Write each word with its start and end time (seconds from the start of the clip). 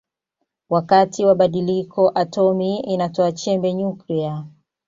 Wakati 0.69 1.25
wa 1.25 1.35
badiliko 1.35 2.11
atomi 2.15 2.79
inatoa 2.79 3.31
chembe 3.31 3.73
nyuklia. 3.73 4.45